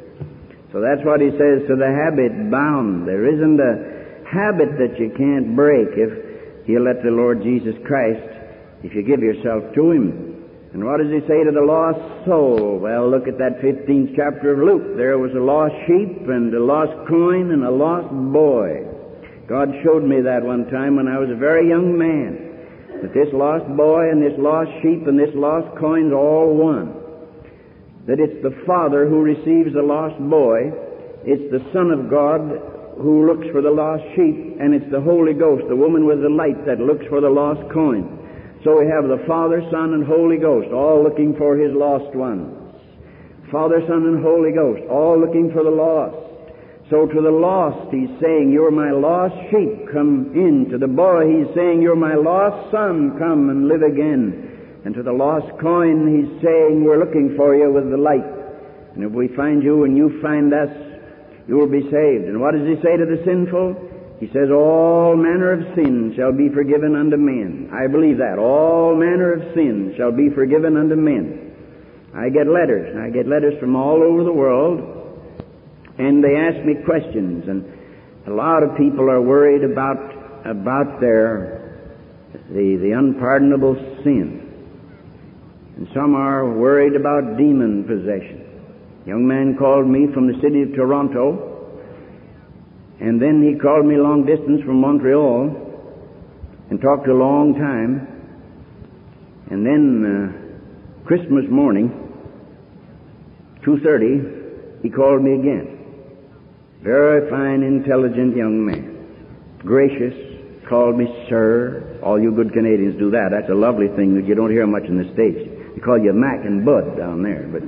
[0.71, 3.09] So that's what he says to the habit bound.
[3.09, 8.25] There isn't a habit that you can't break if you let the Lord Jesus Christ,
[8.83, 10.33] if you give yourself to Him.
[10.73, 12.79] And what does he say to the lost soul?
[12.81, 14.97] Well, look at that 15th chapter of Luke.
[14.97, 18.89] There was a lost sheep and a lost coin and a lost boy.
[19.47, 22.53] God showed me that one time when I was a very young man
[23.03, 26.95] that this lost boy and this lost sheep and this lost coin's all one.
[28.07, 30.73] That it's the Father who receives the lost boy,
[31.27, 32.49] it's the Son of God
[32.97, 36.31] who looks for the lost sheep, and it's the Holy Ghost, the woman with the
[36.31, 38.22] light that looks for the lost coin.
[38.65, 42.55] So we have the Father, Son, and Holy Ghost all looking for His lost ones.
[43.51, 46.33] Father, Son, and Holy Ghost all looking for the lost.
[46.91, 50.69] So to the lost, he's saying, You're my lost sheep, come in.
[50.71, 54.83] To the boy, he's saying, You're my lost son, come and live again.
[54.85, 58.29] And to the lost coin, he's saying, We're looking for you with the light.
[58.95, 60.69] And if we find you and you find us,
[61.49, 62.29] you will be saved.
[62.29, 63.92] And what does he say to the sinful?
[64.23, 67.75] He says, All manner of sin shall be forgiven unto men.
[67.75, 68.39] I believe that.
[68.39, 71.51] All manner of sin shall be forgiven unto men.
[72.15, 72.95] I get letters.
[72.95, 75.03] I get letters from all over the world
[75.99, 77.65] and they ask me questions, and
[78.27, 79.99] a lot of people are worried about
[80.47, 81.61] about their
[82.51, 84.41] the the unpardonable sin,
[85.77, 88.41] and some are worried about demon possession.
[89.05, 91.52] A young man called me from the city of Toronto,
[93.03, 95.51] and then he called me long distance from Montreal,
[96.71, 98.07] and talked a long time,
[99.51, 101.91] and then uh, Christmas morning,
[103.65, 104.23] two thirty,
[104.83, 105.79] he called me again.
[106.83, 109.59] Very fine, intelligent young man.
[109.59, 110.15] Gracious,
[110.69, 111.99] called me sir.
[112.03, 113.31] All you good Canadians do that.
[113.31, 115.39] That's a lovely thing that you don't hear much in the States.
[115.75, 117.47] They call you Mac and Bud down there.
[117.47, 117.63] But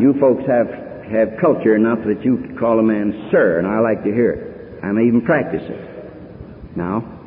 [0.00, 0.66] you folks have,
[1.10, 4.49] have culture enough that you call a man sir, and I like to hear it.
[4.82, 7.18] I may even practice it now.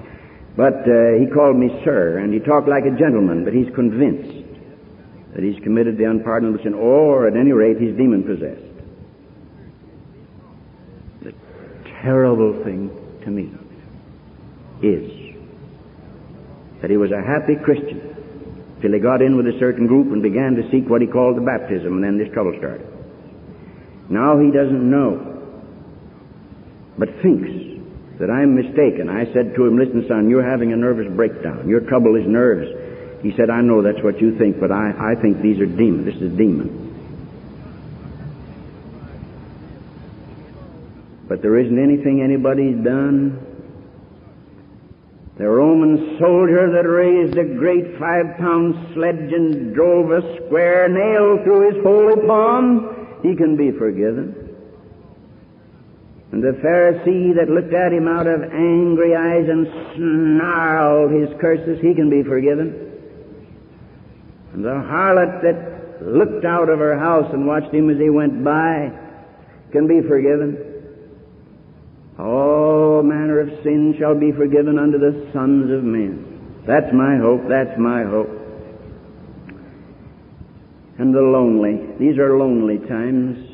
[0.56, 4.44] But uh, he called me sir, and he talked like a gentleman, but he's convinced
[5.34, 8.62] that he's committed the unpardonable sin, or at any rate, he's demon possessed.
[11.24, 11.34] The
[12.04, 12.92] terrible thing
[13.26, 13.50] to me
[14.86, 15.36] is
[16.82, 18.14] that he was a happy Christian
[18.82, 21.38] till he got in with a certain group and began to seek what he called
[21.38, 22.86] the baptism, and then this trouble started.
[24.10, 25.33] Now he doesn't know,
[26.98, 27.50] but thinks
[28.20, 29.10] that I'm mistaken.
[29.10, 31.68] I said to him, Listen, son, you're having a nervous breakdown.
[31.68, 32.70] Your trouble is nerves.
[33.24, 36.06] He said, I know that's what you think, but I, I think these are demons.
[36.06, 36.84] This is demon.
[41.34, 43.40] but there isn't anything anybody's done.
[45.36, 51.44] The Roman soldier that raised a great five pound sledge and drove a square nail
[51.44, 54.43] through his holy palm, he can be forgiven.
[56.34, 61.78] And the Pharisee that looked at him out of angry eyes and snarled his curses,
[61.80, 62.74] he can be forgiven.
[64.54, 68.44] And the harlot that looked out of her house and watched him as he went
[68.44, 68.90] by
[69.72, 70.58] can be forgiven.
[72.18, 76.64] All manner of sin shall be forgiven unto the sons of men.
[76.66, 77.48] That's my hope.
[77.48, 78.32] That's my hope.
[80.98, 81.94] And the lonely.
[82.00, 83.53] These are lonely times.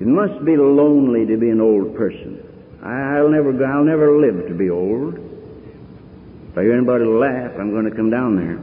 [0.00, 2.42] It must be lonely to be an old person.
[2.82, 5.14] I'll never, I'll never live to be old.
[5.14, 8.58] If I hear anybody laugh, I'm going to come down there.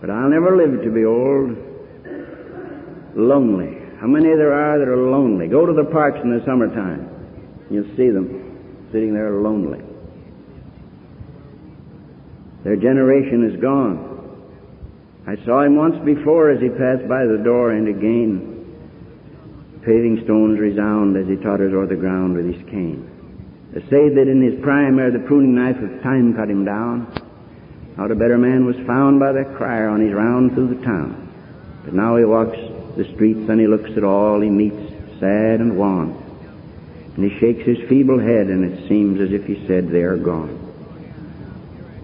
[0.00, 1.56] But I'll never live to be old.
[3.16, 3.78] Lonely.
[3.98, 5.48] How many there are that are lonely?
[5.48, 7.08] Go to the parks in the summertime.
[7.70, 9.80] You'll see them sitting there lonely.
[12.64, 14.12] Their generation is gone.
[15.26, 18.55] I saw him once before as he passed by the door and again.
[19.86, 23.06] Paving stones resound as he totters o'er the ground with his cane.
[23.72, 27.06] They say that in his prime ere the pruning knife of time cut him down,
[27.96, 31.22] not a better man was found by that crier on his round through the town.
[31.84, 32.58] But now he walks
[32.96, 36.18] the streets and he looks at all he meets, sad and wan.
[37.14, 40.18] And he shakes his feeble head and it seems as if he said, they are
[40.18, 40.66] gone.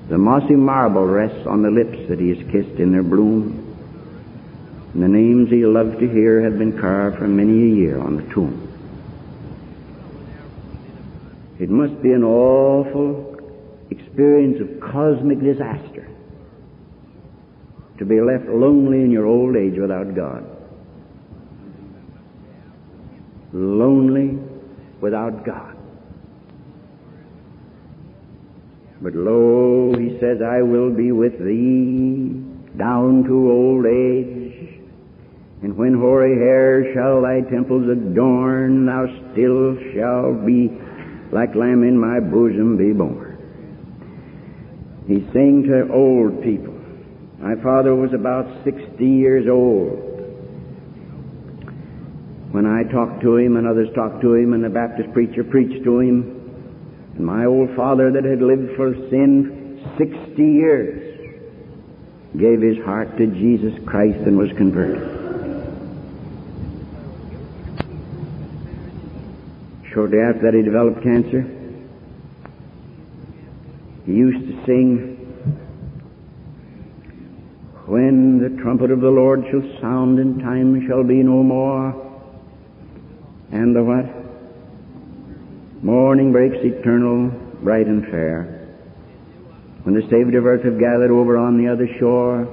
[0.09, 3.62] The mossy marble rests on the lips that he has kissed in their bloom.
[4.95, 8.17] And the names he loved to hear have been carved for many a year on
[8.17, 8.69] the tomb.
[11.59, 13.37] It must be an awful
[13.91, 16.09] experience of cosmic disaster
[17.99, 20.45] to be left lonely in your old age without God.
[23.53, 24.39] Lonely
[25.01, 25.77] without God.
[29.01, 32.41] But lo, he says, I will be with thee
[32.77, 34.32] down to old age.
[35.63, 40.71] And when hoary hair shall thy temples adorn, thou still shalt be
[41.31, 43.39] like lamb in my bosom be born.
[45.07, 46.75] He's saying to old people,
[47.39, 50.13] my father was about 60 years old
[52.51, 55.85] when I talked to him and others talked to him and the Baptist preacher preached
[55.85, 56.39] to him.
[57.17, 61.09] And my old father that had lived for sin 60 years
[62.37, 65.22] gave his heart to Jesus Christ and was converted.
[69.95, 71.43] Shortly after that he developed cancer.
[74.07, 75.17] He used to sing,
[77.87, 81.91] When the trumpet of the Lord shall sound and time shall be no more,
[83.53, 84.23] and the what?
[85.85, 87.29] Morning breaks eternal,
[87.63, 88.69] bright and fair.
[89.83, 92.49] When the saved of earth have gathered over on the other shore,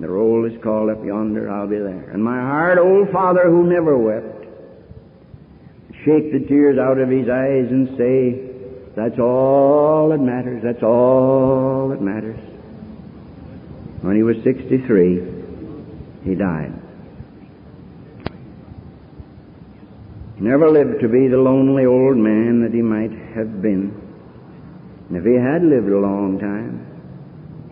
[0.00, 2.10] the roll is called up yonder, I'll be there.
[2.10, 4.39] And my heart, old father who never wept,
[6.04, 8.50] shake the tears out of his eyes and say,
[8.96, 10.62] that's all that matters.
[10.62, 12.38] That's all that matters.
[14.02, 16.72] When he was 63, he died.
[20.36, 23.92] He never lived to be the lonely old man that he might have been.
[25.08, 26.86] And if he had lived a long time,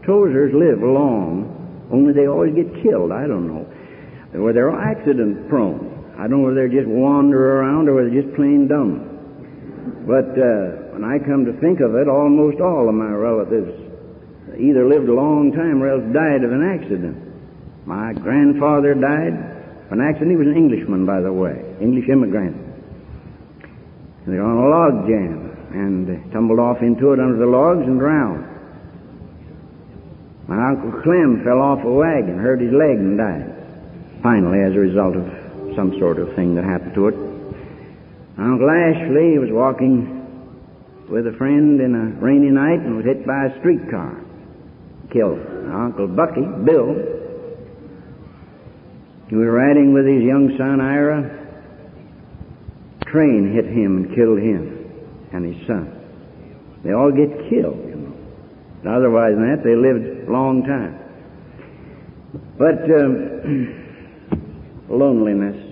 [0.07, 3.11] Tozers live long, only they always get killed.
[3.11, 3.67] I don't know.
[4.39, 5.88] Or they're accident prone.
[6.19, 10.03] I don't know whether they just wander around or whether they're just plain dumb.
[10.03, 13.71] But uh, when I come to think of it, almost all of my relatives
[14.59, 17.15] either lived a long time or else died of an accident.
[17.87, 19.31] My grandfather died
[19.87, 20.35] of an accident.
[20.35, 22.59] He was an Englishman, by the way, English immigrant.
[24.27, 27.99] They were on a log jam and tumbled off into it under the logs and
[27.99, 28.45] drowned.
[30.49, 33.55] My Uncle Clem fell off a wagon, hurt his leg, and died.
[34.23, 35.38] Finally, as a result of
[35.79, 37.15] some sort of thing that happened to it.
[38.35, 43.47] Uncle Ashley was walking with a friend in a rainy night and was hit by
[43.47, 44.19] a streetcar.
[45.15, 45.39] Killed.
[45.71, 46.99] Uncle Bucky, Bill,
[49.31, 51.23] he was riding with his young son Ira.
[53.07, 55.95] Train hit him and killed him and his son.
[56.83, 58.17] They all get killed, you know.
[58.83, 60.99] But otherwise than that, they lived a long time.
[62.59, 63.87] But um,
[64.91, 65.68] loneliness.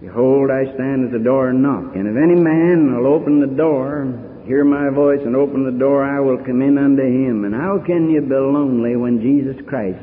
[0.00, 1.94] Behold, I stand at the door and knock.
[1.94, 4.08] And if any man will open the door,
[4.46, 7.44] hear my voice and open the door, I will come in unto him.
[7.44, 10.00] And how can you be lonely when Jesus Christ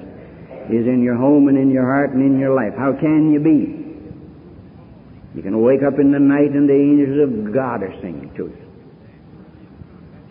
[0.70, 2.78] is in your home and in your heart and in your life?
[2.78, 3.74] How can you be?
[5.34, 8.54] You can wake up in the night and the angels of God are singing to
[8.54, 8.68] you.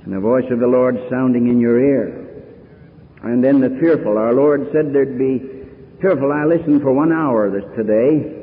[0.05, 2.23] And the voice of the Lord sounding in your ear.
[3.25, 4.17] And then the fearful.
[4.17, 5.43] Our Lord said there'd be
[6.01, 6.31] fearful.
[6.31, 8.36] I listened for one hour this today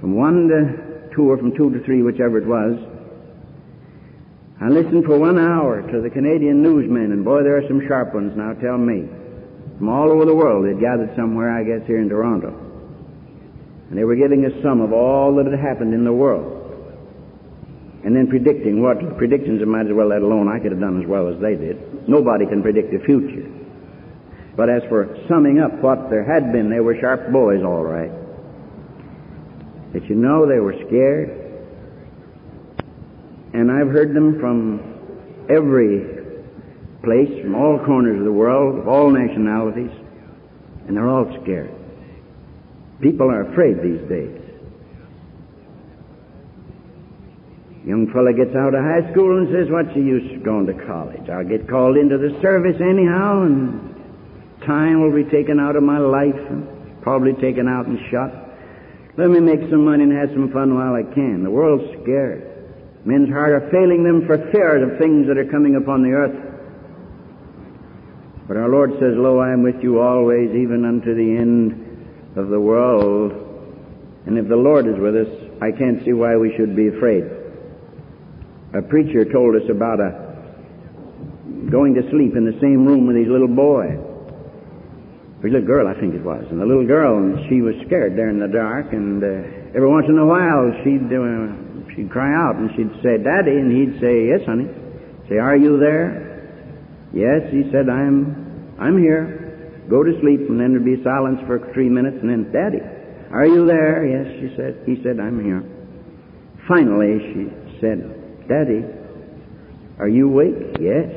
[0.00, 2.78] from one to two or from two to three, whichever it was.
[4.60, 8.14] I listened for one hour to the Canadian newsmen, and boy, there are some sharp
[8.14, 9.08] ones now, tell me.
[9.78, 12.52] From all over the world, they'd gathered somewhere, I guess, here in Toronto.
[13.88, 16.60] And they were giving a sum of all that had happened in the world.
[18.04, 21.00] And then predicting what predictions I might as well let alone I could have done
[21.02, 22.08] as well as they did.
[22.08, 23.48] Nobody can predict the future.
[24.56, 28.12] But as for summing up what there had been, they were sharp boys, all right.
[29.92, 31.30] Did you know they were scared?
[33.52, 36.20] And I've heard them from every
[37.02, 39.90] place, from all corners of the world, of all nationalities,
[40.86, 41.74] and they're all scared.
[43.00, 44.36] People are afraid these days.
[47.84, 50.74] Young fella gets out of high school and says, what's the use of going to
[50.86, 51.28] college?
[51.30, 53.90] I'll get called into the service anyhow and
[54.66, 56.68] time will be taken out of my life and
[57.00, 58.49] probably taken out and shot.
[59.16, 61.42] Let me make some money and have some fun while I can.
[61.42, 62.46] The world's scared.
[63.04, 66.36] Men's hearts are failing them for fear of things that are coming upon the earth.
[68.46, 72.48] But our Lord says, Lo, I am with you always, even unto the end of
[72.48, 73.32] the world.
[74.26, 75.28] And if the Lord is with us,
[75.62, 77.24] I can't see why we should be afraid.
[78.74, 80.30] A preacher told us about a
[81.70, 84.09] going to sleep in the same room with his little boy.
[85.40, 86.44] His little girl, I think it was.
[86.50, 89.88] And the little girl, and she was scared there in the dark, and uh, every
[89.88, 93.96] once in a while she'd uh, she'd cry out and she'd say, Daddy, and he'd
[94.04, 94.68] say, Yes, honey.
[95.32, 96.28] Say, Are you there?
[97.16, 99.84] Yes, he said, I'm, I'm here.
[99.88, 102.84] Go to sleep, and then there'd be silence for three minutes, and then, Daddy,
[103.32, 104.06] are you there?
[104.06, 104.82] Yes, she said.
[104.86, 105.64] He said, I'm here.
[106.68, 108.84] Finally, she said, Daddy,
[109.98, 110.76] are you awake?
[110.78, 111.08] Yes.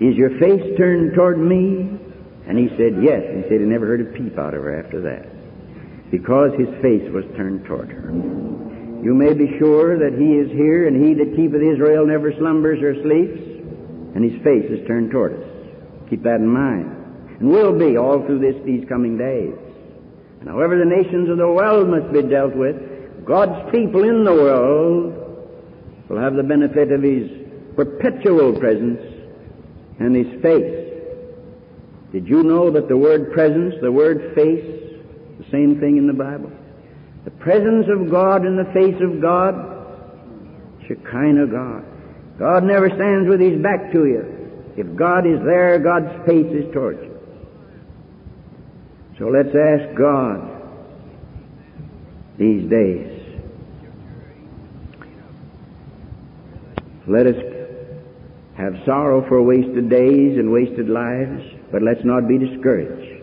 [0.00, 2.05] Is your face turned toward me?
[2.46, 3.22] And he said, Yes.
[3.34, 5.26] He said he never heard a peep out of her after that.
[6.10, 8.10] Because his face was turned toward her.
[9.02, 12.82] You may be sure that he is here, and he that keepeth Israel never slumbers
[12.82, 13.38] or sleeps,
[14.14, 15.48] and his face is turned toward us.
[16.08, 16.90] Keep that in mind.
[17.40, 19.54] And will be all through this, these coming days.
[20.40, 22.76] And however the nations of the world must be dealt with,
[23.24, 25.12] God's people in the world
[26.08, 27.28] will have the benefit of his
[27.74, 29.00] perpetual presence
[29.98, 30.85] and his face.
[32.16, 34.64] Did you know that the word presence, the word face,
[35.36, 36.50] the same thing in the Bible?
[37.26, 39.52] The presence of God in the face of God,
[40.88, 41.84] Shekinah God.
[42.38, 44.24] God never stands with his back to you.
[44.78, 47.18] If God is there, God's face is towards you.
[49.18, 50.40] So let's ask God
[52.38, 53.12] these days.
[57.06, 57.36] Let us
[58.56, 61.42] have sorrow for wasted days and wasted lives,
[61.76, 63.22] but let's not be discouraged.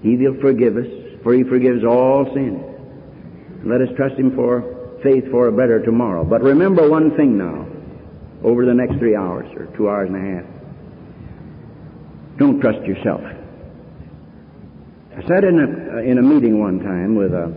[0.00, 0.86] He will forgive us,
[1.22, 2.64] for He forgives all sin.
[3.62, 4.62] Let us trust Him for
[5.02, 6.24] faith for a better tomorrow.
[6.24, 7.66] But remember one thing now,
[8.42, 10.46] over the next three hours or two hours and a half.
[12.38, 13.20] Don't trust yourself.
[13.20, 13.34] I
[15.28, 17.52] sat in a, uh, in a meeting one time with a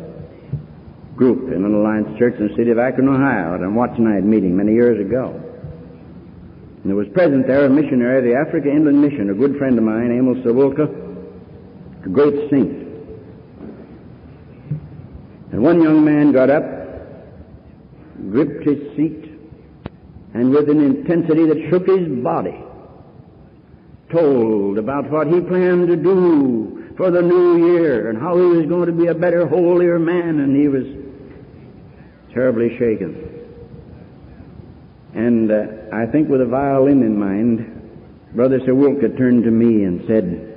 [1.16, 4.26] group in an Alliance church in the city of Akron, Ohio, at a watch night
[4.26, 5.42] meeting many years ago.
[6.86, 9.76] And there was present there a missionary of the Africa Inland Mission, a good friend
[9.76, 10.86] of mine, Amos Sawulka,
[12.06, 12.86] a great saint.
[15.52, 16.64] And one young man got up,
[18.30, 19.32] gripped his seat,
[20.36, 22.64] and with an intensity that shook his body,
[24.12, 28.68] told about what he planned to do for the new year and how he was
[28.68, 30.86] going to be a better, holier man, and he was
[32.32, 33.35] terribly shaken.
[35.16, 40.04] And uh, I think with a violin in mind, Brother Sawulka turned to me and
[40.08, 40.52] said,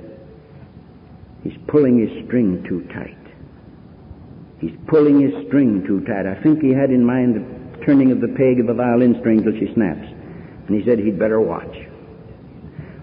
[1.43, 3.15] He's pulling his string too tight.
[4.59, 6.27] He's pulling his string too tight.
[6.27, 9.41] I think he had in mind the turning of the peg of a violin string
[9.41, 10.05] till she snaps.
[10.67, 11.73] And he said he'd better watch.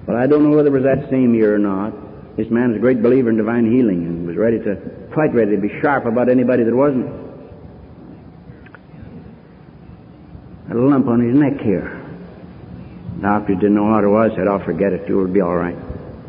[0.06, 2.36] Well, I don't know whether it was that same year or not.
[2.36, 4.76] This man is a great believer in divine healing and was ready to,
[5.14, 7.25] quite ready to be sharp about anybody that wasn't.
[10.70, 12.02] A lump on his neck here.
[13.20, 15.76] Doctor didn't know what it was, said, I'll forget it, it'll be all right.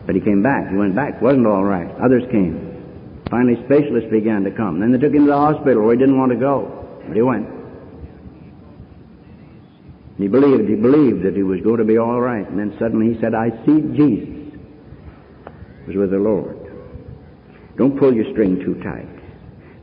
[0.05, 0.69] But he came back.
[0.69, 1.21] He went back.
[1.21, 1.89] Wasn't all right.
[1.99, 3.21] Others came.
[3.29, 4.79] Finally, specialists began to come.
[4.79, 7.21] Then they took him to the hospital where he didn't want to go, but he
[7.21, 7.45] went.
[10.17, 12.47] He believed, he believed that he was going to be all right.
[12.47, 14.57] And then suddenly he said, I see Jesus
[15.85, 16.57] was with the Lord.
[17.77, 19.07] Don't pull your string too tight.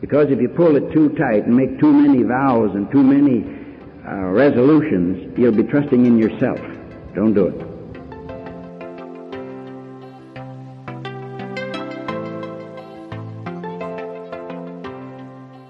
[0.00, 3.63] Because if you pull it too tight and make too many vows and too many
[4.06, 6.60] uh, resolutions, you'll be trusting in yourself.
[7.14, 7.74] Don't do it.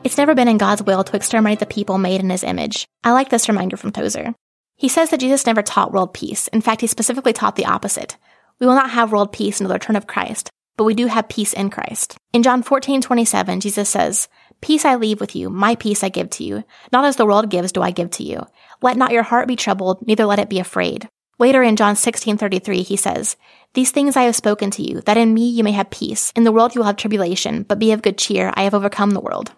[0.04, 2.86] It's never been in God's will to exterminate the people made in his image.
[3.02, 4.34] I like this reminder from Tozer.
[4.76, 6.48] He says that Jesus never taught world peace.
[6.48, 8.16] In fact, he specifically taught the opposite.
[8.60, 11.28] We will not have world peace until the return of Christ, but we do have
[11.28, 12.16] peace in Christ.
[12.32, 14.28] In John 14, 27, Jesus says,
[14.64, 16.64] Peace I leave with you, my peace I give to you.
[16.90, 18.46] Not as the world gives do I give to you.
[18.80, 21.06] Let not your heart be troubled, neither let it be afraid.
[21.38, 23.36] Later in John 16:33 he says,
[23.74, 26.32] "These things I have spoken to you, that in me you may have peace.
[26.34, 29.10] In the world you will have tribulation, but be of good cheer, I have overcome
[29.10, 29.52] the world."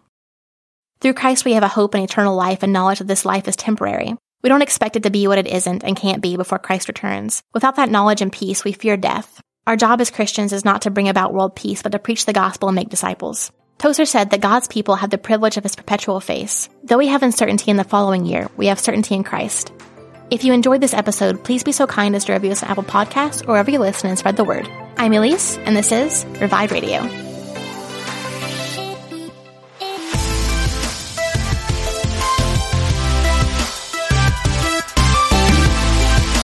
[1.00, 3.54] Through Christ, we have a hope in eternal life and knowledge that this life is
[3.54, 4.16] temporary.
[4.42, 7.44] We don't expect it to be what it isn't and can't be before Christ returns.
[7.54, 9.40] Without that knowledge and peace, we fear death.
[9.68, 12.32] Our job as Christians is not to bring about world peace, but to preach the
[12.32, 13.52] gospel and make disciples.
[13.78, 16.68] Tozer said that God's people have the privilege of his perpetual face.
[16.82, 19.72] Though we have uncertainty in the following year, we have certainty in Christ.
[20.30, 22.82] If you enjoyed this episode, please be so kind as to review us on Apple
[22.82, 24.68] Podcasts or wherever you listen and spread the word.
[24.96, 27.25] I'm Elise, and this is Revive Radio.